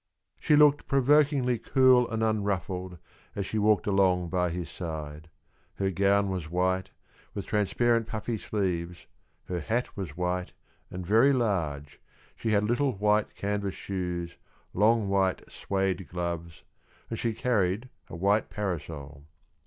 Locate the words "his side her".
4.49-5.91